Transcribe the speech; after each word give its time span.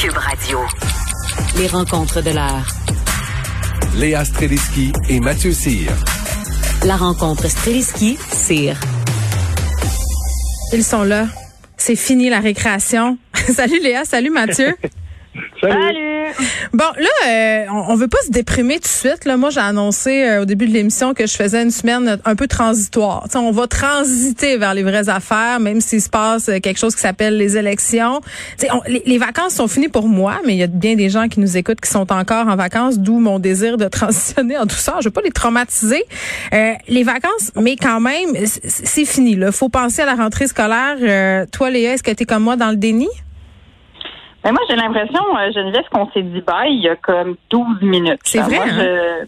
Cube 0.00 0.16
Radio. 0.16 0.58
Les 1.58 1.66
rencontres 1.66 2.22
de 2.22 2.30
l'heure. 2.30 2.66
Léa 3.96 4.24
Streliski 4.24 4.92
et 5.10 5.20
Mathieu 5.20 5.52
Cyr. 5.52 5.92
La 6.86 6.96
rencontre 6.96 7.46
Streliski-Cyr. 7.50 8.80
Ils 10.72 10.84
sont 10.84 11.02
là. 11.02 11.26
C'est 11.76 11.96
fini 11.96 12.30
la 12.30 12.40
récréation. 12.40 13.18
salut 13.34 13.78
Léa, 13.82 14.06
salut 14.06 14.30
Mathieu. 14.30 14.74
Salut. 15.60 16.09
Bon, 16.72 16.84
là, 16.98 17.08
euh, 17.28 17.64
on, 17.70 17.92
on 17.92 17.94
veut 17.96 18.08
pas 18.08 18.18
se 18.26 18.30
déprimer 18.30 18.76
tout 18.76 18.82
de 18.82 18.86
suite. 18.86 19.24
Là, 19.24 19.36
moi, 19.36 19.50
j'ai 19.50 19.60
annoncé 19.60 20.24
euh, 20.24 20.42
au 20.42 20.44
début 20.44 20.66
de 20.66 20.72
l'émission 20.72 21.14
que 21.14 21.26
je 21.26 21.34
faisais 21.34 21.62
une 21.62 21.70
semaine 21.70 22.18
un 22.24 22.36
peu 22.36 22.46
transitoire. 22.46 23.26
T'sais, 23.28 23.38
on 23.38 23.50
va 23.50 23.66
transiter 23.66 24.56
vers 24.56 24.74
les 24.74 24.82
vraies 24.82 25.08
affaires, 25.08 25.60
même 25.60 25.80
s'il 25.80 26.00
se 26.00 26.08
passe 26.08 26.48
euh, 26.48 26.60
quelque 26.60 26.78
chose 26.78 26.94
qui 26.94 27.00
s'appelle 27.00 27.36
les 27.36 27.56
élections. 27.56 28.20
On, 28.72 28.80
les, 28.86 29.18
vacances 29.18 29.54
sont 29.54 29.68
finies 29.68 29.88
pour 29.88 30.08
moi, 30.08 30.40
mais 30.46 30.54
il 30.54 30.58
y 30.58 30.62
a 30.62 30.66
bien 30.66 30.96
des 30.96 31.10
gens 31.10 31.28
qui 31.28 31.40
nous 31.40 31.56
écoutent 31.56 31.80
qui 31.80 31.90
sont 31.90 32.10
encore 32.12 32.48
en 32.48 32.56
vacances, 32.56 32.98
d'où 32.98 33.18
mon 33.18 33.38
désir 33.38 33.76
de 33.76 33.88
transitionner 33.88 34.56
en 34.56 34.66
douceur. 34.66 34.96
Je 35.00 35.08
veux 35.08 35.12
pas 35.12 35.22
les 35.22 35.30
traumatiser. 35.30 36.04
les 36.52 37.04
vacances, 37.04 37.52
mais 37.56 37.76
quand 37.76 38.00
même, 38.00 38.30
c'est 38.44 39.04
fini. 39.04 39.36
Là, 39.36 39.52
faut 39.52 39.68
penser 39.68 40.02
à 40.02 40.06
la 40.06 40.14
rentrée 40.14 40.46
scolaire. 40.46 41.46
toi, 41.50 41.70
Léa, 41.70 41.94
est-ce 41.94 42.02
que 42.02 42.10
tu 42.12 42.26
comme 42.26 42.44
moi 42.44 42.56
dans 42.56 42.70
le 42.70 42.76
déni? 42.76 43.08
Mais 44.44 44.52
moi, 44.52 44.60
j'ai 44.68 44.76
l'impression, 44.76 45.22
euh, 45.36 45.52
Geneviève, 45.52 45.84
qu'on 45.92 46.10
s'est 46.12 46.22
dit 46.22 46.40
bye 46.40 46.72
il 46.72 46.80
y 46.80 46.88
a 46.88 46.96
comme 46.96 47.36
12 47.50 47.82
minutes. 47.82 48.20
C'est 48.24 48.40
vrai. 48.40 48.58
Hein? 48.58 49.26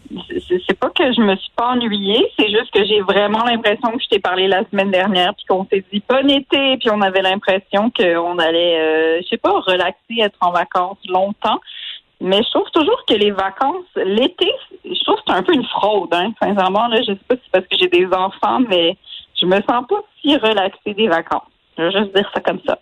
c'est 0.67 0.79
pas 0.79 0.89
que 0.91 1.13
je 1.13 1.21
me 1.21 1.37
suis 1.37 1.53
pas 1.55 1.73
ennuyée, 1.73 2.27
c'est 2.39 2.49
juste 2.49 2.71
que 2.73 2.85
j'ai 2.85 3.01
vraiment 3.01 3.45
l'impression 3.45 3.91
que 3.91 4.03
je 4.03 4.09
t'ai 4.09 4.19
parlé 4.21 4.49
la 4.49 4.63
semaine 4.71 4.91
dernière, 4.91 5.35
puis 5.35 5.45
qu'on 5.47 5.67
s'est 5.67 5.85
dit 5.93 6.03
bon 6.09 6.29
été, 6.31 6.79
puis 6.79 6.91
on 6.91 7.01
avait 7.03 7.23
l'impression 7.23 7.91
qu'on 7.91 8.39
allait, 8.39 8.81
euh, 8.81 9.21
je 9.23 9.29
sais 9.29 9.37
pas, 9.37 9.51
relaxer, 9.51 10.21
être 10.21 10.39
en 10.41 10.51
vacances 10.51 10.99
longtemps. 11.09 11.61
Mais 12.21 12.41
je 12.43 12.51
trouve 12.51 12.71
toujours 12.71 13.05
que 13.07 13.15
les 13.15 13.33
vacances, 13.33 13.85
l'été, 13.97 14.51
je 14.85 15.05
trouve 15.05 15.17
que 15.17 15.23
c'est 15.27 15.35
un 15.35 15.43
peu 15.43 15.55
une 15.55 15.67
fraude. 15.67 16.15
Hein. 16.15 16.33
Sincèrement, 16.41 16.87
là, 16.87 17.01
je 17.01 17.13
sais 17.13 17.19
pas 17.29 17.35
si 17.35 17.43
c'est 17.45 17.53
parce 17.53 17.67
que 17.67 17.77
j'ai 17.79 17.89
des 17.89 18.07
enfants, 18.15 18.61
mais 18.69 18.97
je 19.41 19.45
me 19.45 19.57
sens 19.57 19.85
pas 19.89 20.03
si 20.21 20.37
relaxée 20.37 20.95
des 20.95 21.09
vacances. 21.09 21.43
Je 21.77 21.83
vais 21.83 21.91
juste 21.91 22.15
dire 22.15 22.31
ça 22.33 22.41
comme 22.41 22.61
ça. 22.67 22.79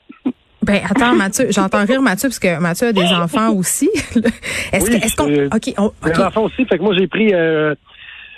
Ben 0.70 0.82
attends 0.88 1.16
Mathieu, 1.16 1.46
j'entends 1.50 1.84
rire 1.84 2.00
Mathieu 2.00 2.28
parce 2.28 2.38
que 2.38 2.60
Mathieu 2.60 2.88
a 2.88 2.92
des 2.92 3.12
enfants 3.12 3.50
aussi. 3.50 3.90
est-ce 4.72 4.84
oui, 4.88 5.00
qu'on 5.16 5.56
OK, 5.56 5.74
on, 5.78 6.08
Des 6.08 6.20
enfants 6.20 6.44
aussi, 6.44 6.64
fait 6.64 6.78
que 6.78 6.82
moi 6.84 6.94
j'ai 6.96 7.08
pris 7.08 7.34
euh, 7.34 7.74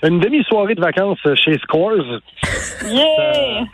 une 0.02 0.18
demi-soirée 0.18 0.74
de 0.74 0.80
vacances 0.80 1.20
chez 1.34 1.58
Scores. 1.58 2.20
Yeah! 2.88 3.64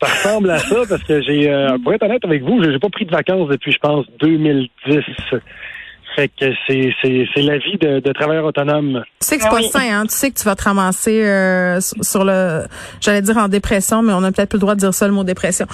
Ça, 0.00 0.06
ressemble 0.08 0.50
à 0.50 0.58
ça 0.58 0.76
parce 0.88 1.02
que 1.02 1.20
j'ai 1.20 1.50
euh, 1.50 1.76
pour 1.82 1.92
être 1.92 2.04
honnête 2.04 2.24
avec 2.24 2.42
vous, 2.42 2.62
j'ai 2.62 2.78
pas 2.78 2.88
pris 2.88 3.06
de 3.06 3.10
vacances 3.10 3.48
depuis 3.48 3.72
je 3.72 3.78
pense 3.78 4.06
2010. 4.20 5.02
Fait 6.16 6.28
que 6.28 6.46
c'est, 6.66 6.90
c'est, 7.02 7.28
c'est 7.34 7.42
la 7.42 7.58
vie 7.58 7.76
de, 7.78 8.00
de 8.00 8.12
travailleur 8.12 8.46
autonome. 8.46 9.02
Tu 9.20 9.26
sais 9.26 9.36
que 9.36 9.42
c'est 9.42 9.50
pas 9.50 9.60
sain, 9.60 10.00
hein? 10.00 10.02
Tu 10.04 10.14
sais 10.14 10.30
que 10.30 10.38
tu 10.38 10.44
vas 10.44 10.56
te 10.56 10.64
ramasser 10.64 11.22
euh, 11.22 11.78
sur 12.00 12.24
le 12.24 12.62
j'allais 13.02 13.20
dire 13.20 13.36
en 13.36 13.48
dépression, 13.48 14.00
mais 14.02 14.14
on 14.14 14.24
a 14.24 14.32
peut-être 14.32 14.48
plus 14.48 14.56
le 14.56 14.60
droit 14.60 14.74
de 14.74 14.80
dire 14.80 14.94
ça 14.94 15.06
le 15.06 15.12
mot 15.12 15.24
dépression. 15.24 15.66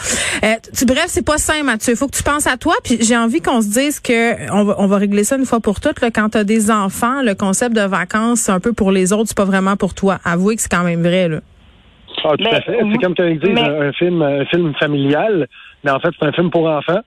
Euh, 0.42 0.54
tu, 0.76 0.84
bref, 0.84 1.06
c'est 1.06 1.24
pas 1.24 1.38
sain, 1.38 1.62
Mathieu. 1.62 1.92
Il 1.92 1.96
faut 1.96 2.08
que 2.08 2.16
tu 2.16 2.24
penses 2.24 2.48
à 2.48 2.56
toi. 2.56 2.74
Puis 2.82 2.98
j'ai 3.02 3.16
envie 3.16 3.40
qu'on 3.40 3.62
se 3.62 3.68
dise 3.68 4.00
que 4.00 4.52
on 4.52 4.64
va, 4.64 4.74
on 4.78 4.88
va 4.88 4.96
régler 4.96 5.22
ça 5.22 5.36
une 5.36 5.46
fois 5.46 5.60
pour 5.60 5.78
toutes. 5.78 6.00
Là, 6.00 6.10
quand 6.10 6.30
tu 6.30 6.38
as 6.38 6.44
des 6.44 6.72
enfants, 6.72 7.22
le 7.22 7.36
concept 7.36 7.76
de 7.76 7.82
vacances, 7.82 8.40
c'est 8.40 8.52
un 8.52 8.60
peu 8.60 8.72
pour 8.72 8.90
les 8.90 9.12
autres, 9.12 9.28
c'est 9.28 9.36
pas 9.36 9.44
vraiment 9.44 9.76
pour 9.76 9.94
toi. 9.94 10.18
Avouez 10.24 10.56
que 10.56 10.62
c'est 10.62 10.72
quand 10.72 10.84
même 10.84 11.02
vrai, 11.02 11.28
là. 11.28 11.38
Ah, 12.24 12.34
tout 12.36 12.44
à 12.50 12.60
fait. 12.60 12.78
C'est 12.92 12.98
comme 12.98 13.14
tu 13.14 13.34
dit, 13.36 13.60
un, 13.60 13.92
film, 13.92 14.22
un 14.22 14.44
film 14.46 14.74
familial, 14.78 15.46
mais 15.84 15.90
en 15.90 16.00
fait, 16.00 16.10
c'est 16.18 16.26
un 16.26 16.32
film 16.32 16.50
pour 16.50 16.68
enfants 16.68 17.00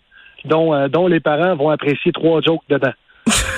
dont, 0.45 0.73
euh, 0.73 0.88
dont 0.88 1.08
les 1.08 1.19
parents 1.19 1.56
vont 1.56 1.69
apprécier 1.69 2.11
trois 2.11 2.41
jokes 2.41 2.63
dedans. 2.69 2.91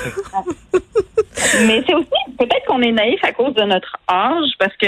Mais 1.66 1.83
c'est 1.88 1.94
aussi 1.94 2.09
peut-être 2.38 2.66
qu'on 2.67 2.81
est 2.81 2.91
naïf 2.91 3.23
à 3.23 3.31
cause 3.31 3.53
de 3.53 3.63
notre 3.63 3.97
âge, 4.09 4.49
parce 4.59 4.75
que 4.77 4.88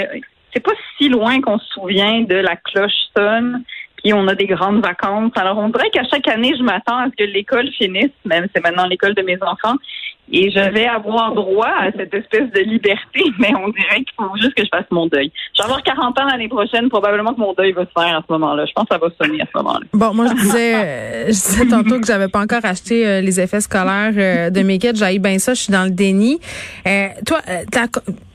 c'est 0.52 0.60
pas 0.60 0.72
si 0.96 1.08
loin 1.08 1.40
qu'on 1.40 1.58
se 1.58 1.66
souvient 1.68 2.22
de 2.22 2.34
la 2.34 2.56
cloche 2.56 2.92
sonne, 3.16 3.62
puis 4.02 4.12
on 4.12 4.26
a 4.28 4.34
des 4.34 4.46
grandes 4.46 4.82
vacances. 4.82 5.32
Alors 5.36 5.58
on 5.58 5.68
dirait 5.68 5.90
qu'à 5.90 6.04
chaque 6.04 6.28
année, 6.28 6.54
je 6.56 6.62
m'attends 6.62 6.98
à 6.98 7.06
ce 7.06 7.16
que 7.16 7.30
l'école 7.30 7.70
finisse, 7.72 8.10
même 8.24 8.46
c'est 8.54 8.62
maintenant 8.62 8.86
l'école 8.86 9.14
de 9.14 9.22
mes 9.22 9.38
enfants, 9.42 9.76
et 10.32 10.50
je 10.50 10.70
vais 10.72 10.86
avoir 10.86 11.34
droit 11.34 11.68
à 11.68 11.90
cette 11.96 12.14
espèce 12.14 12.50
de 12.52 12.60
liberté, 12.60 13.22
mais 13.38 13.52
on 13.56 13.68
dirait 13.68 13.98
qu'il 13.98 14.14
faut 14.16 14.36
juste 14.36 14.54
que 14.54 14.64
je 14.64 14.68
fasse 14.68 14.86
mon 14.90 15.06
deuil. 15.06 15.32
Je 15.54 15.62
vais 15.62 15.64
avoir 15.64 15.82
40 15.82 16.18
ans 16.18 16.24
l'année 16.26 16.48
prochaine, 16.48 16.88
probablement 16.88 17.34
que 17.34 17.40
mon 17.40 17.52
deuil 17.54 17.72
va 17.72 17.82
se 17.82 17.90
faire 17.92 18.16
à 18.16 18.22
ce 18.26 18.32
moment-là. 18.32 18.64
Je 18.66 18.72
pense 18.72 18.86
que 18.88 18.94
ça 18.94 18.98
va 18.98 19.08
sonner 19.20 19.40
à 19.42 19.46
ce 19.46 19.58
moment-là. 19.58 19.86
Bon, 19.92 20.14
moi 20.14 20.26
je 20.28 20.34
disais, 20.34 20.74
euh, 20.74 21.26
je 21.26 21.32
disais 21.32 21.66
tantôt 21.66 22.00
que 22.00 22.06
j'avais 22.06 22.28
pas 22.28 22.40
encore 22.40 22.64
acheté 22.64 23.06
euh, 23.06 23.20
les 23.20 23.40
effets 23.40 23.60
scolaires 23.60 24.12
euh, 24.16 24.50
de 24.50 24.62
mes 24.62 24.78
kids. 24.78 24.94
J'ai 24.94 25.18
bien 25.18 25.38
ça, 25.38 25.54
je 25.54 25.62
suis 25.62 25.72
dans 25.72 25.84
le 25.84 25.90
déni. 25.90 26.38
toi, 27.26 27.40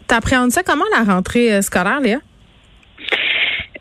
t'appréhendes 0.07 0.51
ça 0.51 0.63
comment 0.63 0.85
la 0.95 1.13
rentrée 1.13 1.61
scolaire, 1.61 2.00
Léa? 2.01 2.19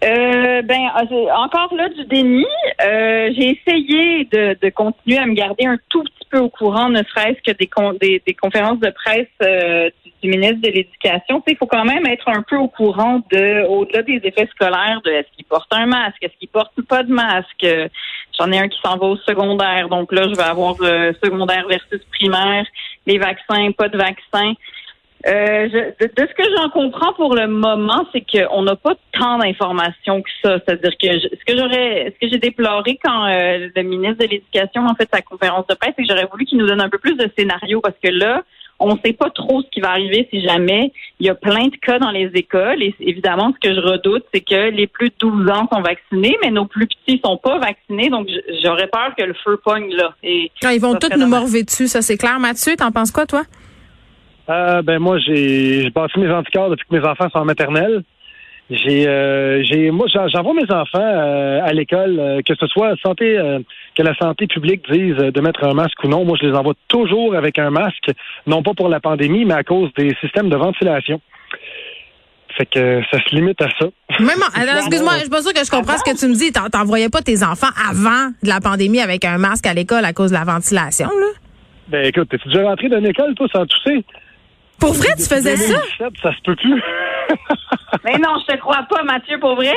Euh, 0.05 0.61
ben, 0.63 0.91
ah, 0.95 1.05
encore 1.39 1.75
là 1.75 1.89
du 1.89 2.05
déni. 2.05 2.45
Euh, 2.85 3.31
j'ai 3.37 3.59
essayé 3.59 4.25
de, 4.25 4.57
de, 4.61 4.69
continuer 4.69 5.19
à 5.19 5.27
me 5.27 5.33
garder 5.33 5.65
un 5.65 5.79
tout 5.89 6.03
petit 6.03 6.29
peu 6.31 6.39
au 6.39 6.51
courant, 6.51 6.91
ne 6.91 7.03
serait-ce 7.05 7.41
que 7.41 7.57
des, 7.57 7.71
des, 8.01 8.23
des, 8.27 8.35
conférences 8.35 8.81
de 8.81 8.91
presse 8.91 9.29
euh, 9.43 9.89
du, 10.23 10.29
ministre 10.29 10.61
de 10.61 10.69
l'Éducation. 10.69 11.43
Il 11.47 11.57
faut 11.57 11.67
quand 11.67 11.85
même 11.85 12.07
être 12.07 12.29
un 12.29 12.43
peu 12.43 12.57
au 12.57 12.69
courant 12.69 13.23
de, 13.31 13.67
au-delà 13.67 14.03
des 14.03 14.21
effets 14.25 14.49
scolaires, 14.55 15.01
de 15.05 15.11
est-ce 15.11 15.29
qu'il 15.37 15.47
porte 15.47 15.73
un 15.73 15.87
masque, 15.87 16.23
est-ce 16.23 16.37
qu'il 16.39 16.49
porte 16.49 16.75
pas 16.87 17.03
de 17.03 17.13
masque. 17.13 17.67
J'en 18.39 18.53
ai 18.53 18.59
un 18.59 18.69
qui 18.69 18.79
s'en 18.85 18.99
va 18.99 19.07
au 19.07 19.17
secondaire, 19.17 19.89
donc 19.89 20.13
là, 20.13 20.25
je 20.29 20.35
vais 20.35 20.43
avoir 20.43 20.75
secondaire 21.23 21.67
versus 21.69 22.03
primaire, 22.11 22.67
les 23.07 23.19
vaccins, 23.19 23.71
pas 23.73 23.89
de 23.89 23.97
vaccins. 23.97 24.55
Euh, 25.27 25.69
de, 25.69 26.11
ce 26.17 26.35
que 26.35 26.43
j'en 26.57 26.69
comprends 26.69 27.15
pour 27.15 27.35
le 27.35 27.47
moment, 27.47 28.07
c'est 28.13 28.21
qu'on 28.21 28.63
n'a 28.63 28.77
pas 28.77 28.95
tant 29.19 29.39
d'informations 29.39 30.21
que 30.21 30.31
ça. 30.43 30.59
C'est-à-dire 30.59 30.93
que 31.01 31.19
ce 31.19 31.45
que 31.47 31.57
j'aurais, 31.57 32.15
ce 32.15 32.27
que 32.27 32.31
j'ai 32.31 32.39
déploré 32.39 32.99
quand 33.03 33.27
euh, 33.27 33.69
le 33.75 33.83
ministre 33.83 34.23
de 34.25 34.29
l'Éducation 34.29 34.87
a 34.87 34.95
fait 34.95 35.09
sa 35.13 35.23
conférence 35.23 35.67
de 35.67 35.75
presse, 35.75 35.95
c'est 35.97 36.03
que 36.03 36.09
j'aurais 36.09 36.29
voulu 36.31 36.45
qu'il 36.45 36.59
nous 36.59 36.67
donne 36.67 36.83
un 36.83 36.91
peu 36.91 36.99
plus 36.99 37.17
de 37.17 37.31
scénarios 37.37 37.81
parce 37.81 37.97
que 38.03 38.11
là, 38.11 38.43
on 38.81 38.95
ne 38.95 38.99
sait 39.05 39.13
pas 39.13 39.31
trop 39.31 39.63
ce 39.63 39.69
qui 39.71 39.81
va 39.81 39.91
arriver 39.91 40.29
si 40.31 40.43
jamais 40.43 40.93
il 41.21 41.27
y 41.27 41.31
a 41.31 41.35
plein 41.35 41.69
de 41.69 41.77
cas 41.77 41.99
dans 41.99 42.11
les 42.11 42.31
écoles. 42.35 42.83
Et 42.83 42.95
évidemment, 43.01 43.55
ce 43.55 43.69
que 43.69 43.75
je 43.75 43.81
redoute, 43.81 44.25
c'est 44.35 44.41
que 44.41 44.71
les 44.71 44.87
plus 44.87 45.09
de 45.09 45.15
12 45.21 45.49
ans 45.49 45.69
sont 45.73 45.81
vaccinés, 45.81 46.37
mais 46.43 46.51
nos 46.51 46.67
plus 46.67 46.87
petits 46.87 47.21
sont 47.25 47.39
pas 47.39 47.59
vaccinés. 47.59 48.11
Donc, 48.11 48.29
j'aurais 48.63 48.89
peur 48.89 49.15
que 49.17 49.25
le 49.25 49.35
feu 49.45 49.59
pogne 49.65 49.95
là. 49.95 50.15
Et 50.23 50.51
ah, 50.65 50.75
ils 50.75 50.81
vont 50.81 50.97
tous 50.97 51.17
nous 51.17 51.27
morver 51.27 51.63
dessus, 51.63 51.87
ça 51.87 52.03
c'est 52.03 52.19
clair. 52.19 52.39
Mathieu, 52.41 52.75
t'en 52.77 52.91
penses 52.91 53.11
quoi, 53.11 53.27
toi? 53.27 53.45
Euh, 54.49 54.83
ben 54.83 54.99
moi, 54.99 55.19
j'ai 55.19 55.91
bâti 55.91 56.19
mes 56.19 56.31
anticorps 56.31 56.71
depuis 56.71 56.87
que 56.89 56.95
mes 56.95 57.07
enfants 57.07 57.29
sont 57.31 57.39
en 57.39 57.45
maternelle. 57.45 58.03
J'ai, 58.71 59.07
euh, 59.07 59.63
j'ai, 59.63 59.91
moi, 59.91 60.07
j'envoie 60.09 60.55
mes 60.55 60.71
enfants 60.71 60.99
euh, 60.99 61.61
à 61.63 61.73
l'école, 61.75 62.19
euh, 62.19 62.41
que 62.41 62.55
ce 62.59 62.67
soit 62.67 62.95
santé, 63.03 63.39
que 63.95 64.03
la 64.03 64.15
santé 64.15 64.47
publique 64.47 64.91
dise 64.91 65.17
de 65.17 65.41
mettre 65.41 65.65
un 65.65 65.75
masque 65.75 66.03
ou 66.03 66.09
non. 66.09 66.25
Moi, 66.25 66.39
je 66.41 66.49
les 66.49 66.55
envoie 66.55 66.75
toujours 66.89 67.35
avec 67.35 67.59
un 67.59 67.71
masque, 67.71 68.11
non 68.47 68.63
pas 68.63 68.73
pour 68.75 68.89
la 68.89 69.01
pandémie, 69.01 69.45
mais 69.45 69.55
à 69.55 69.65
cause 69.65 69.91
des 69.99 70.15
systèmes 70.21 70.49
de 70.49 70.57
ventilation. 70.57 71.21
Fait 72.57 72.67
que 72.67 73.03
ça 73.11 73.19
se 73.19 73.35
limite 73.35 73.61
à 73.61 73.69
ça. 73.79 73.87
Même, 74.21 74.39
excuse-moi, 74.79 75.15
je 75.15 75.21
suis 75.21 75.31
pas 75.31 75.43
sûre 75.43 75.53
que 75.53 75.65
je 75.65 75.71
comprends 75.71 75.99
ce 75.99 76.05
que 76.05 76.17
tu 76.19 76.27
me 76.29 76.35
dis. 76.35 76.53
T'envoyais 76.53 77.11
pas 77.11 77.21
tes 77.21 77.43
enfants 77.43 77.73
avant 77.91 78.31
de 78.43 78.49
la 78.49 78.61
pandémie 78.61 79.01
avec 79.01 79.25
un 79.25 79.39
masque 79.39 79.67
à 79.67 79.75
l'école 79.75 80.05
à 80.05 80.13
cause 80.13 80.31
de 80.31 80.37
la 80.37 80.45
ventilation, 80.45 81.09
là? 81.09 81.27
Ben 81.89 82.07
écoute, 82.07 82.31
t'es 82.31 82.39
déjà 82.47 82.63
rentré 82.63 82.89
dans 82.89 83.01
l'école, 83.01 83.35
toi, 83.35 83.47
sans 83.53 83.67
tousser? 83.67 84.05
Pour 84.81 84.93
vrai, 84.93 85.09
tu 85.17 85.25
faisais 85.25 85.57
ça? 85.57 85.81
Ça 85.99 86.33
se 86.33 86.43
peut 86.43 86.57
plus. 86.57 86.83
Mais 88.05 88.19
non, 88.19 88.37
je 88.41 88.53
te 88.53 88.59
crois 88.59 88.85
pas, 88.89 89.03
Mathieu, 89.03 89.39
pour 89.39 89.55
vrai? 89.57 89.75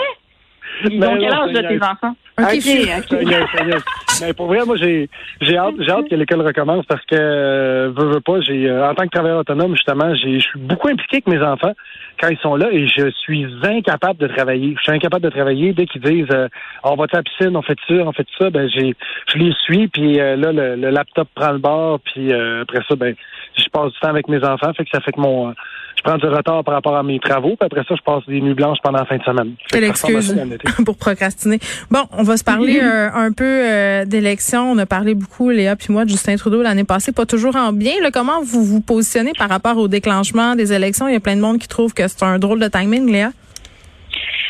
Ils 0.83 1.03
ont 1.03 1.17
quel 1.17 1.33
âge, 1.33 1.53
tes 1.53 1.83
enfants? 1.83 2.15
OK, 2.39 3.11
OK. 3.11 3.83
Mais 4.21 4.33
pour 4.33 4.47
vrai, 4.47 4.65
moi, 4.65 4.77
j'ai, 4.77 5.09
j'ai 5.41 5.57
hâte, 5.57 5.75
j'ai 5.79 5.91
hâte 5.91 6.09
que 6.09 6.15
l'école 6.15 6.41
recommence 6.41 6.85
parce 6.85 7.03
que, 7.05 7.15
euh, 7.15 7.91
veux, 7.95 8.13
veux 8.13 8.19
pas, 8.19 8.41
j'ai, 8.41 8.67
euh, 8.67 8.89
en 8.89 8.93
tant 8.93 9.03
que 9.03 9.09
travailleur 9.09 9.39
autonome, 9.39 9.75
justement, 9.75 10.13
j'ai, 10.15 10.39
je 10.39 10.47
suis 10.47 10.59
beaucoup 10.59 10.87
impliqué 10.87 11.17
avec 11.17 11.27
mes 11.27 11.41
enfants 11.41 11.73
quand 12.19 12.29
ils 12.29 12.37
sont 12.37 12.55
là 12.55 12.69
et 12.71 12.87
je 12.87 13.09
suis 13.11 13.45
incapable 13.63 14.19
de 14.19 14.27
travailler. 14.27 14.75
Je 14.77 14.83
suis 14.83 14.91
incapable 14.91 15.23
de 15.23 15.29
travailler 15.29 15.73
dès 15.73 15.85
qu'ils 15.85 16.01
disent, 16.01 16.31
euh, 16.31 16.47
on 16.83 16.95
va 16.95 17.05
à 17.11 17.17
la 17.17 17.23
piscine, 17.23 17.55
on 17.55 17.61
fait 17.61 17.77
ça, 17.87 17.95
on 17.95 18.11
fait 18.11 18.27
ça, 18.37 18.49
ben, 18.49 18.69
j'ai, 18.69 18.95
je 19.33 19.37
les 19.37 19.53
suis 19.63 19.87
puis 19.87 20.19
euh, 20.19 20.35
là, 20.35 20.51
le, 20.51 20.75
le, 20.75 20.89
laptop 20.89 21.27
prend 21.35 21.51
le 21.51 21.59
bord 21.59 21.99
puis 21.99 22.33
après 22.33 22.81
ça, 22.87 22.95
ben, 22.95 23.15
je 23.55 23.69
passe 23.69 23.91
du 23.91 23.99
temps 23.99 24.09
avec 24.09 24.27
mes 24.27 24.43
enfants, 24.43 24.73
fait 24.73 24.83
que 24.83 24.89
ça 24.91 25.01
fait 25.01 25.11
que 25.11 25.19
mon, 25.19 25.53
je 25.97 26.03
prends 26.03 26.17
du 26.17 26.27
retard 26.27 26.63
par 26.63 26.75
rapport 26.75 26.95
à 26.95 27.03
mes 27.03 27.19
travaux, 27.19 27.55
puis 27.59 27.65
après 27.65 27.83
ça, 27.87 27.95
je 27.95 28.03
passe 28.03 28.23
des 28.27 28.39
nuits 28.39 28.53
blanches 28.53 28.77
pendant 28.83 28.99
la 28.99 29.05
fin 29.05 29.17
de 29.17 29.23
semaine. 29.23 29.53
Quelle 29.71 29.85
excuse 29.85 30.35
pour 30.85 30.95
procrastiner. 30.97 31.59
Bon, 31.89 32.03
on 32.11 32.23
va 32.23 32.37
se 32.37 32.43
parler 32.43 32.79
euh, 32.83 33.09
un 33.13 33.31
peu 33.31 33.43
euh, 33.43 34.05
d'élections. 34.05 34.71
On 34.71 34.77
a 34.77 34.85
parlé 34.85 35.15
beaucoup, 35.15 35.49
Léa 35.49 35.75
puis 35.75 35.91
moi, 35.91 36.05
de 36.05 36.09
Justin 36.09 36.35
Trudeau 36.35 36.61
l'année 36.61 36.83
passée, 36.83 37.11
pas 37.11 37.25
toujours 37.25 37.55
en 37.55 37.73
bien. 37.73 37.93
Là, 38.01 38.11
comment 38.11 38.41
vous 38.43 38.63
vous 38.63 38.81
positionnez 38.81 39.31
par 39.37 39.49
rapport 39.49 39.77
au 39.77 39.87
déclenchement 39.87 40.55
des 40.55 40.71
élections? 40.71 41.07
Il 41.07 41.13
y 41.13 41.17
a 41.17 41.19
plein 41.19 41.35
de 41.35 41.41
monde 41.41 41.57
qui 41.57 41.67
trouve 41.67 41.93
que 41.93 42.07
c'est 42.07 42.23
un 42.23 42.37
drôle 42.37 42.59
de 42.59 42.67
timing, 42.67 43.11
Léa. 43.11 43.31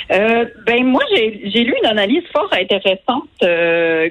Euh, 0.09 0.45
ben 0.65 0.85
moi 0.85 1.03
j'ai 1.11 1.63
lu 1.65 1.73
une 1.83 1.89
analyse 1.89 2.23
fort 2.31 2.49
intéressante 2.53 3.27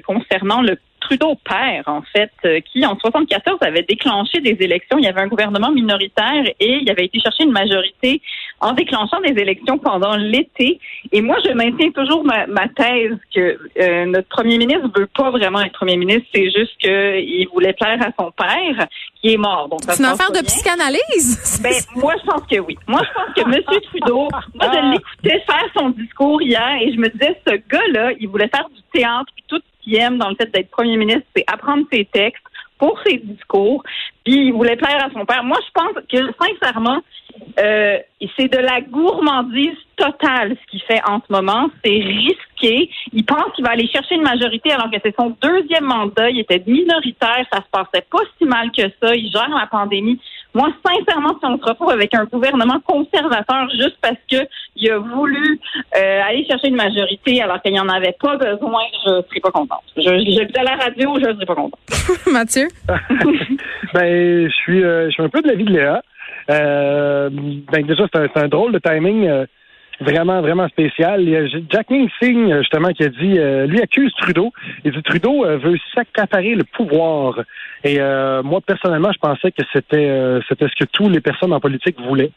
concernant 0.05 0.61
le 0.61 0.77
Trudeau 1.07 1.35
père, 1.35 1.83
en 1.87 2.01
fait, 2.01 2.31
euh, 2.43 2.59
qui 2.59 2.85
en 2.85 2.97
74 2.99 3.57
avait 3.61 3.83
déclenché 3.83 4.41
des 4.41 4.57
élections. 4.59 4.97
Il 4.97 5.05
y 5.05 5.07
avait 5.07 5.21
un 5.21 5.27
gouvernement 5.27 5.71
minoritaire 5.71 6.43
et 6.59 6.79
il 6.81 6.89
avait 6.89 7.05
été 7.05 7.19
chercher 7.21 7.45
une 7.45 7.51
majorité 7.51 8.21
en 8.59 8.73
déclenchant 8.73 9.21
des 9.21 9.39
élections 9.41 9.77
pendant 9.77 10.17
l'été. 10.17 10.79
Et 11.13 11.21
moi, 11.21 11.37
je 11.45 11.51
maintiens 11.53 11.91
toujours 11.91 12.25
ma, 12.25 12.45
ma 12.47 12.67
thèse 12.67 13.17
que 13.33 13.57
euh, 13.79 14.05
notre 14.05 14.27
premier 14.27 14.57
ministre 14.57 14.89
veut 14.95 15.07
pas 15.07 15.29
vraiment 15.31 15.61
être 15.61 15.73
premier 15.73 15.95
ministre. 15.95 16.27
C'est 16.33 16.51
juste 16.51 16.77
qu'il 16.79 17.47
voulait 17.53 17.73
plaire 17.73 17.99
à 18.01 18.11
son 18.21 18.31
père, 18.31 18.87
qui 19.21 19.33
est 19.33 19.37
mort. 19.37 19.69
Donc, 19.69 19.81
c'est 19.83 19.99
une 19.99 20.05
affaire 20.05 20.31
de 20.31 20.43
psychanalyse? 20.45 21.61
Ben, 21.63 21.73
moi, 21.95 22.13
je 22.21 22.29
pense 22.29 22.41
que 22.49 22.59
oui. 22.59 22.77
Moi, 22.87 23.01
je 23.03 23.13
pense 23.13 23.33
que 23.33 23.41
M. 23.41 23.63
Trudeau, 23.89 24.27
moi, 24.55 24.71
je 24.73 24.91
l'écoutais 24.91 25.43
faire 25.45 25.65
son 25.75 25.89
discours 25.89 26.41
hier 26.41 26.77
et 26.81 26.93
je 26.93 26.99
me 26.99 27.09
disais, 27.09 27.35
ce 27.47 27.53
gars-là, 27.55 28.11
il 28.19 28.27
voulait 28.27 28.49
faire 28.49 28.67
du 28.69 28.81
théâtre, 28.93 29.31
puis 29.33 29.43
tout 29.47 29.61
dans 29.87 30.29
le 30.29 30.35
fait 30.35 30.51
d'être 30.51 30.69
premier 30.69 30.97
ministre, 30.97 31.23
c'est 31.35 31.43
apprendre 31.47 31.85
ses 31.91 32.05
textes 32.05 32.43
pour 32.77 32.99
ses 33.05 33.17
discours, 33.17 33.83
puis 34.23 34.47
il 34.47 34.53
voulait 34.53 34.75
plaire 34.75 35.03
à 35.03 35.09
son 35.11 35.25
père. 35.25 35.43
Moi, 35.43 35.57
je 35.65 35.71
pense 35.73 35.93
que, 36.11 36.31
sincèrement, 36.39 37.01
euh, 37.59 37.97
c'est 38.37 38.51
de 38.51 38.57
la 38.57 38.81
gourmandise 38.81 39.77
totale 39.95 40.55
ce 40.61 40.71
qu'il 40.71 40.81
fait 40.81 41.01
en 41.07 41.19
ce 41.19 41.31
moment. 41.31 41.69
C'est 41.83 41.89
risqué. 41.89 42.89
Il 43.13 43.25
pense 43.25 43.51
qu'il 43.55 43.65
va 43.65 43.71
aller 43.71 43.87
chercher 43.87 44.15
une 44.15 44.23
majorité 44.23 44.71
alors 44.71 44.91
que 44.91 44.97
c'est 45.03 45.15
son 45.19 45.35
deuxième 45.41 45.85
mandat. 45.85 46.29
Il 46.29 46.39
était 46.39 46.63
minoritaire. 46.65 47.45
Ça 47.51 47.59
se 47.59 47.69
passait 47.71 48.05
pas 48.09 48.19
si 48.37 48.45
mal 48.45 48.71
que 48.71 48.83
ça. 49.01 49.15
Il 49.15 49.31
gère 49.31 49.49
la 49.49 49.67
pandémie. 49.67 50.19
Moi, 50.57 50.69
sincèrement, 50.83 51.37
si 51.39 51.45
on 51.45 51.57
se 51.59 51.63
retrouve 51.63 51.91
avec 51.91 52.15
un 52.15 52.25
gouvernement 52.25 52.79
conservateur 52.79 53.69
juste 53.69 53.97
parce 54.01 54.17
que 54.29 54.37
il 54.75 54.89
a 54.89 54.97
voulu 54.97 55.59
euh, 55.95 56.21
aller 56.27 56.45
chercher 56.45 56.69
une 56.69 56.75
majorité 56.75 57.43
alors 57.43 57.61
qu'il 57.61 57.73
n'y 57.73 57.79
en 57.79 57.87
avait 57.87 58.15
pas 58.19 58.37
besoin, 58.37 58.81
je 59.05 59.09
ne 59.11 59.21
serais 59.21 59.39
pas 59.39 59.51
contente. 59.51 59.83
Je, 59.95 60.01
je, 60.01 60.59
à 60.59 60.63
la 60.63 60.83
radio, 60.83 61.19
je 61.19 61.27
ne 61.27 61.33
serais 61.35 61.45
pas 61.45 61.53
contente. 61.53 61.79
Mathieu? 62.31 62.67
ben, 63.93 64.49
je 64.49 64.55
suis, 64.55 64.83
euh, 64.83 65.05
je 65.05 65.11
suis 65.11 65.23
un 65.23 65.29
peu 65.29 65.43
de 65.43 65.47
l'avis 65.47 65.65
de 65.65 65.73
Léa. 65.73 66.01
Euh, 66.49 67.29
ben 67.31 67.85
déjà, 67.85 68.05
c'est 68.11 68.19
un, 68.19 68.43
un, 68.43 68.47
drôle 68.47 68.71
de 68.71 68.79
timing 68.79 69.27
euh, 69.27 69.45
vraiment, 69.99 70.41
vraiment 70.41 70.67
spécial. 70.67 71.21
Il 71.21 71.29
y 71.29 71.35
a 71.35 71.45
Jack 71.69 71.87
Singh, 72.21 72.57
justement, 72.59 72.89
qui 72.89 73.03
a 73.03 73.09
dit, 73.09 73.37
euh, 73.37 73.65
lui 73.65 73.81
accuse 73.81 74.13
Trudeau. 74.19 74.51
Il 74.83 74.91
dit 74.91 75.03
Trudeau 75.03 75.45
euh, 75.45 75.57
veut 75.57 75.77
s'accaparer 75.95 76.55
le 76.55 76.63
pouvoir. 76.63 77.39
Et 77.83 77.99
moi, 78.43 78.59
personnellement, 78.65 79.11
je 79.11 79.19
pensais 79.19 79.51
que 79.51 79.63
c'était 79.71 80.39
c'était 80.49 80.67
ce 80.67 80.83
que 80.83 80.89
toutes 80.91 81.11
les 81.11 81.21
personnes 81.21 81.53
en 81.53 81.59
politique 81.59 81.99
voulaient. 82.01 82.31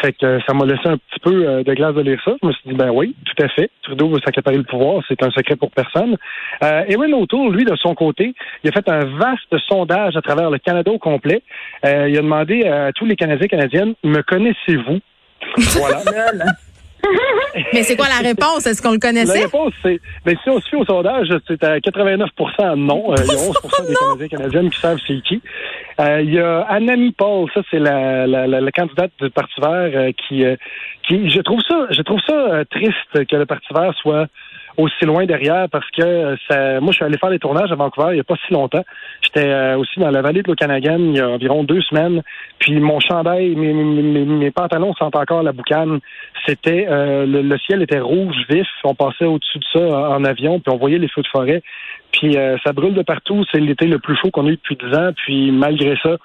Fait 0.00 0.12
que 0.12 0.38
ça 0.46 0.54
m'a 0.54 0.64
laissé 0.64 0.86
un 0.86 0.96
petit 0.96 1.20
peu 1.22 1.46
euh, 1.46 1.62
de 1.62 1.74
glace 1.74 1.94
de 1.94 2.00
lire 2.00 2.20
ça. 2.24 2.32
Je 2.42 2.48
me 2.48 2.52
suis 2.52 2.70
dit, 2.70 2.74
ben 2.74 2.90
oui, 2.90 3.14
tout 3.24 3.42
à 3.42 3.48
fait. 3.48 3.70
Trudeau 3.82 4.08
veut 4.08 4.20
s'accaparer 4.24 4.56
le 4.56 4.64
pouvoir, 4.64 5.02
c'est 5.08 5.22
un 5.22 5.30
secret 5.30 5.56
pour 5.56 5.70
personne. 5.70 6.16
Euh, 6.62 6.84
Erin 6.88 7.12
O'Toole, 7.12 7.54
lui, 7.54 7.64
de 7.64 7.76
son 7.76 7.94
côté, 7.94 8.34
il 8.62 8.70
a 8.70 8.72
fait 8.72 8.88
un 8.88 9.04
vaste 9.04 9.56
sondage 9.68 10.16
à 10.16 10.22
travers 10.22 10.50
le 10.50 10.58
Canada 10.58 10.90
au 10.90 10.98
complet. 10.98 11.42
Euh, 11.84 12.08
il 12.08 12.18
a 12.18 12.22
demandé 12.22 12.64
à 12.64 12.92
tous 12.92 13.06
les 13.06 13.16
Canadiens 13.16 13.46
et 13.46 13.48
Canadiennes, 13.48 13.94
me 14.02 14.22
connaissez-vous? 14.22 15.00
Voilà. 15.78 15.98
Mais 17.72 17.82
c'est 17.82 17.96
quoi 17.96 18.06
la 18.08 18.26
réponse? 18.26 18.66
Est-ce 18.66 18.82
qu'on 18.82 18.92
le 18.92 18.98
connaissait? 18.98 19.38
La 19.38 19.44
réponse, 19.44 19.72
c'est, 19.82 20.00
ben, 20.24 20.36
si 20.42 20.50
on 20.50 20.60
se 20.60 20.68
fie 20.68 20.76
au 20.76 20.84
sondage, 20.84 21.28
c'est 21.46 21.62
à 21.64 21.78
89% 21.78 22.74
non. 22.76 23.12
Euh, 23.12 23.16
il 23.18 23.26
y 23.26 23.30
a 23.30 23.34
11% 23.34 23.88
des 23.88 23.94
Canadiens 23.94 24.24
et 24.24 24.28
Canadiennes 24.28 24.70
qui 24.70 24.80
savent 24.80 24.98
c'est 25.06 25.20
qui. 25.22 25.40
Euh, 26.00 26.20
il 26.22 26.34
y 26.34 26.40
a 26.40 26.60
Anami 26.62 27.12
Paul, 27.12 27.48
ça, 27.54 27.60
c'est 27.70 27.78
la, 27.78 28.26
la, 28.26 28.46
la, 28.46 28.72
candidate 28.72 29.12
du 29.20 29.30
Parti 29.30 29.60
vert 29.60 29.90
euh, 29.94 30.12
qui, 30.12 30.44
qui, 31.06 31.30
je 31.30 31.40
trouve 31.40 31.60
ça, 31.68 31.86
je 31.90 32.02
trouve 32.02 32.20
ça 32.26 32.64
triste 32.70 33.26
que 33.28 33.36
le 33.36 33.46
Parti 33.46 33.72
vert 33.72 33.94
soit 34.00 34.26
aussi 34.76 35.04
loin 35.04 35.24
derrière 35.26 35.68
parce 35.70 35.88
que 35.90 36.02
euh, 36.02 36.36
ça, 36.48 36.80
moi, 36.80 36.90
je 36.90 36.96
suis 36.96 37.04
allé 37.04 37.18
faire 37.18 37.30
des 37.30 37.38
tournages 37.38 37.70
à 37.70 37.74
Vancouver 37.74 38.08
il 38.10 38.14
n'y 38.14 38.20
a 38.20 38.24
pas 38.24 38.36
si 38.46 38.52
longtemps. 38.52 38.84
J'étais 39.22 39.48
euh, 39.48 39.76
aussi 39.78 40.00
dans 40.00 40.10
la 40.10 40.22
vallée 40.22 40.42
de 40.42 40.48
l'Okanagan 40.48 40.98
il 40.98 41.16
y 41.16 41.20
a 41.20 41.28
environ 41.28 41.64
deux 41.64 41.80
semaines. 41.82 42.22
Puis 42.58 42.78
mon 42.80 43.00
chandail, 43.00 43.54
mes, 43.54 43.72
mes, 43.72 44.24
mes 44.24 44.50
pantalons 44.50 44.94
sentent 44.94 45.16
encore 45.16 45.42
la 45.42 45.52
boucane. 45.52 46.00
C'était 46.46 46.86
euh, 46.88 47.26
le, 47.26 47.58
ciel 47.58 47.82
était 47.82 48.00
rouge 48.00 48.36
vif. 48.48 48.66
On 48.84 48.94
passait 48.94 49.26
au-dessus 49.26 49.58
de 49.58 49.64
ça 49.72 50.10
en, 50.10 50.24
avion, 50.24 50.60
puis 50.60 50.72
on 50.72 50.78
voyait 50.78 50.98
les 50.98 51.08
feux 51.08 51.22
de 51.22 51.28
forêt. 51.28 51.62
Puis 52.12 52.36
ça 52.64 52.72
brûle 52.72 52.94
de 52.94 53.02
partout. 53.02 53.44
C'est 53.50 53.60
l'été 53.60 53.86
le 53.86 53.98
plus 53.98 54.16
chaud 54.16 54.30
qu'on 54.30 54.46
a 54.46 54.50
eu 54.50 54.56
depuis 54.56 54.76
dix 54.76 54.96
ans. 54.96 55.10
Puis 55.16 55.50
malgré 55.50 55.96
ça, 56.02 56.16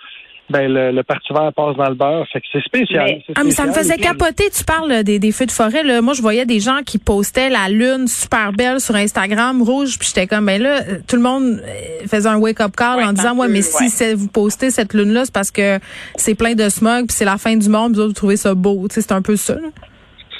ben 0.49 0.71
le, 0.71 1.01
parti 1.03 1.31
vert 1.31 1.51
passe 1.55 1.75
dans 1.75 1.89
le 1.89 1.95
beurre. 1.95 2.25
Fait 2.31 2.41
que 2.41 2.47
c'est 2.51 2.63
spécial, 2.63 3.21
Ah, 3.35 3.43
mais 3.43 3.51
ça 3.51 3.65
me 3.65 3.71
faisait 3.71 3.97
capoter. 3.97 4.49
Tu 4.49 4.63
parles 4.63 5.03
des, 5.03 5.19
des 5.19 5.31
feux 5.31 5.45
de 5.45 5.51
forêt. 5.51 5.83
Là. 5.83 6.01
Moi, 6.01 6.13
je 6.13 6.21
voyais 6.21 6.45
des 6.45 6.59
gens 6.59 6.79
qui 6.85 6.97
postaient 6.97 7.49
la 7.49 7.69
lune 7.69 8.07
super 8.07 8.51
belle 8.51 8.79
sur 8.79 8.95
Instagram, 8.95 9.61
rouge, 9.61 9.99
puis 9.99 10.07
j'étais 10.07 10.27
comme, 10.27 10.45
ben 10.45 10.61
là, 10.61 10.81
tout 11.07 11.15
le 11.15 11.21
monde 11.21 11.43
euh, 11.43 12.07
faisait 12.07 12.29
un 12.29 12.37
wake-up 12.37 12.75
call 12.75 13.03
en 13.03 13.13
disant, 13.13 13.35
ouais, 13.35 13.47
mais 13.47 13.61
si 13.61 13.89
vous 14.15 14.27
postez 14.27 14.71
cette 14.71 14.93
lune-là, 14.93 15.25
c'est 15.25 15.33
parce 15.33 15.51
que 15.51 15.79
c'est 16.15 16.35
plein 16.35 16.55
de 16.55 16.67
smog, 16.69 17.07
puis 17.07 17.15
c'est 17.15 17.25
la 17.25 17.37
fin 17.37 17.55
du 17.55 17.69
monde, 17.69 17.95
vous, 17.95 18.07
vous 18.07 18.13
trouvez 18.13 18.37
ça 18.37 18.55
beau. 18.55 18.87
Tu 18.89 18.95
sais, 18.95 19.01
c'est 19.01 19.13
un 19.13 19.21
peu 19.21 19.35
ça. 19.35 19.55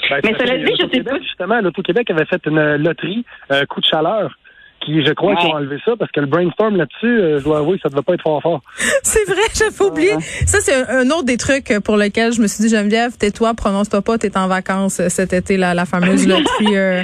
Ben, 0.10 0.22
mais 0.24 0.34
cela 0.40 0.58
dit, 0.58 0.74
je 0.80 0.98
sais 0.98 1.04
pas. 1.04 1.20
Justement, 1.20 1.62
l'Auto-Québec 1.62 2.10
avait 2.10 2.26
fait 2.26 2.42
une 2.48 2.78
loterie 2.78 3.26
euh, 3.52 3.66
coup 3.66 3.80
de 3.80 3.86
chaleur 3.86 4.36
qui, 4.80 5.06
je 5.06 5.14
crois, 5.14 5.36
qu'ils 5.36 5.50
ont 5.50 5.56
enlevé 5.56 5.78
ça 5.86 5.94
parce 5.98 6.12
que 6.12 6.20
le 6.20 6.28
brainstorm 6.28 6.76
là-dessus, 6.76 7.06
euh, 7.06 7.40
je 7.40 7.44
dois 7.44 7.60
avouer, 7.60 7.80
ça 7.82 7.90
ne 7.90 7.94
devait 7.94 8.04
pas 8.04 8.14
être 8.14 8.22
fort 8.22 8.42
fort. 8.42 8.62
c'est 9.04 9.26
vrai, 9.26 9.42
j'avais 9.54 9.82
oublié. 9.82 10.12
Ça, 10.46 10.60
c'est 10.62 10.88
un, 10.90 11.10
autre 11.10 11.24
des 11.24 11.38
trucs 11.38 11.74
pour 11.84 11.98
lesquels 11.98 12.34
je 12.34 12.42
me 12.42 12.48
suis 12.48 12.64
dit, 12.64 12.70
Geneviève, 12.70 13.18
tais-toi, 13.18 13.54
prononce-toi 13.54 14.02
pas, 14.02 14.18
t'es 14.18 14.38
en 14.38 14.48
vacances 14.48 15.00
euh, 15.00 15.10
cet 15.10 15.34
été, 15.34 15.58
là, 15.58 15.74
la 15.74 15.86
fameuse 15.86 16.28
loterie 16.28 16.46
euh, 16.78 17.04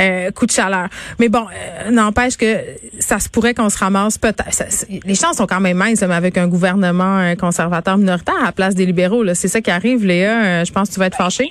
euh, 0.00 0.30
coup 0.30 0.46
de 0.46 0.52
chaleur. 0.52 0.88
Mais 1.18 1.28
bon, 1.28 1.46
n'empêche 1.90 2.36
que 2.36 2.56
ça 2.98 3.18
se 3.18 3.28
pourrait 3.28 3.54
qu'on 3.54 3.70
se 3.70 3.78
ramasse 3.78 4.18
peut-être. 4.18 4.64
Les 5.04 5.14
chances 5.14 5.36
sont 5.36 5.46
quand 5.46 5.60
même 5.60 5.76
minces, 5.76 6.02
mais 6.02 6.14
avec 6.14 6.38
un 6.38 6.48
gouvernement 6.48 7.34
conservateur 7.36 7.98
minoritaire 7.98 8.36
à 8.40 8.46
la 8.46 8.52
place 8.52 8.74
des 8.74 8.86
libéraux. 8.86 9.24
C'est 9.34 9.48
ça 9.48 9.60
qui 9.60 9.70
arrive, 9.70 10.04
Léa. 10.04 10.64
je 10.64 10.72
pense 10.72 10.88
que 10.88 10.94
tu 10.94 11.00
vas 11.00 11.06
être 11.06 11.16
fâchée. 11.16 11.50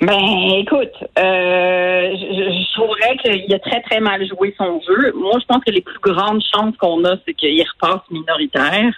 Ben, 0.00 0.58
écoute, 0.58 0.92
euh, 1.18 2.10
je, 2.12 2.52
je, 2.52 2.72
trouverais 2.74 3.16
qu'il 3.16 3.54
a 3.54 3.58
très, 3.58 3.80
très 3.80 4.00
mal 4.00 4.26
joué 4.28 4.54
son 4.58 4.80
jeu. 4.86 5.12
Moi, 5.14 5.38
je 5.40 5.46
pense 5.46 5.64
que 5.64 5.70
les 5.70 5.80
plus 5.80 5.98
grandes 6.00 6.42
chances 6.54 6.76
qu'on 6.76 7.02
a, 7.04 7.16
c'est 7.24 7.32
qu'il 7.34 7.62
repasse 7.62 8.02
minoritaire. 8.10 8.92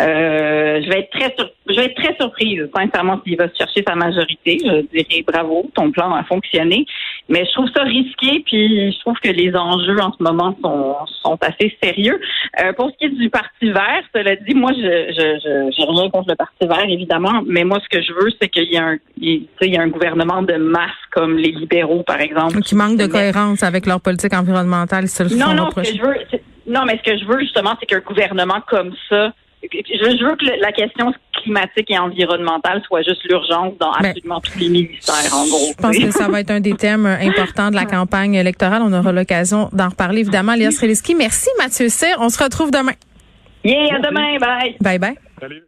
Euh, 0.00 0.80
je 0.82 0.88
vais 0.88 1.00
être 1.00 1.10
très 1.10 1.34
je 1.68 1.74
vais 1.76 1.84
être 1.86 1.94
très 1.94 2.14
surprise, 2.16 2.68
sincèrement, 2.76 3.20
s'il 3.24 3.36
va 3.36 3.46
chercher 3.56 3.84
sa 3.86 3.94
majorité. 3.94 4.58
Je 4.62 4.80
dirais 4.92 5.24
bravo, 5.26 5.70
ton 5.74 5.90
plan 5.92 6.12
a 6.14 6.24
fonctionné. 6.24 6.84
Mais 7.28 7.46
je 7.46 7.52
trouve 7.52 7.68
ça 7.74 7.84
risqué, 7.84 8.42
puis 8.44 8.92
je 8.92 9.00
trouve 9.00 9.16
que 9.22 9.30
les 9.30 9.54
enjeux 9.54 9.98
en 10.00 10.12
ce 10.12 10.22
moment 10.22 10.56
sont, 10.62 10.96
sont 11.22 11.38
assez 11.40 11.74
sérieux. 11.82 12.20
Euh, 12.60 12.72
pour 12.74 12.90
ce 12.90 12.96
qui 12.98 13.04
est 13.04 13.08
du 13.08 13.30
Parti 13.30 13.70
vert, 13.70 14.02
cela 14.14 14.36
dit, 14.36 14.54
moi, 14.54 14.72
je 14.72 14.82
je, 14.82 15.70
j'ai 15.76 15.84
rien 15.84 16.10
contre 16.10 16.28
le 16.28 16.36
Parti 16.36 16.66
vert, 16.66 16.84
évidemment, 16.88 17.42
mais 17.46 17.64
moi, 17.64 17.78
ce 17.82 17.96
que 17.96 18.02
je 18.02 18.12
veux, 18.12 18.30
c'est 18.40 18.48
qu'il 18.48 18.64
y 18.64 18.74
ait 18.74 18.78
un 18.78 18.98
il, 19.16 19.46
y 19.62 19.76
a 19.76 19.80
un 19.80 19.88
gouvernement 19.88 20.42
de 20.42 20.54
masse 20.54 20.90
comme 21.12 21.38
les 21.38 21.52
libéraux, 21.52 22.02
par 22.02 22.20
exemple. 22.20 22.60
Qui 22.60 22.74
manque 22.74 22.98
de 22.98 23.06
cohérence 23.06 23.62
avec 23.62 23.86
leur 23.86 24.00
politique 24.00 24.34
environnementale, 24.34 25.08
c'est 25.08 25.24
le 25.24 25.36
Non, 25.36 25.54
non, 25.54 25.70
ce 25.70 25.76
que 25.76 25.96
je 25.96 26.02
veux, 26.02 26.16
non, 26.66 26.84
mais 26.86 26.98
ce 26.98 27.10
que 27.10 27.18
je 27.18 27.24
veux, 27.24 27.40
justement, 27.40 27.74
c'est 27.78 27.86
qu'un 27.86 28.00
gouvernement 28.00 28.60
comme 28.66 28.92
ça 29.08 29.32
je, 29.72 30.24
veux 30.24 30.36
que 30.36 30.60
la 30.60 30.72
question 30.72 31.12
climatique 31.32 31.90
et 31.90 31.98
environnementale 31.98 32.82
soit 32.86 33.02
juste 33.02 33.22
l'urgence 33.24 33.74
dans 33.78 33.92
ben, 34.00 34.10
absolument 34.10 34.40
tous 34.40 34.58
les 34.58 34.68
ministères, 34.68 35.34
en 35.34 35.46
gros. 35.46 35.72
Je 35.76 35.82
pense 35.82 35.98
que 35.98 36.10
ça 36.10 36.28
va 36.28 36.40
être 36.40 36.50
un 36.50 36.60
des 36.60 36.74
thèmes 36.74 37.06
importants 37.06 37.70
de 37.70 37.76
la 37.76 37.86
campagne 37.86 38.34
électorale. 38.34 38.82
On 38.82 38.92
aura 38.92 39.12
l'occasion 39.12 39.68
d'en 39.72 39.88
reparler, 39.88 40.20
évidemment. 40.20 40.54
Léa 40.54 40.70
Streliski, 40.70 41.14
merci 41.14 41.48
Mathieu 41.58 41.88
Cyr. 41.88 42.16
On 42.18 42.28
se 42.28 42.42
retrouve 42.42 42.70
demain. 42.70 42.92
Yeah, 43.64 43.96
à 43.96 43.98
demain. 43.98 44.38
Bye. 44.38 44.76
Bye 44.80 44.98
bye. 44.98 45.14
Salut. 45.40 45.64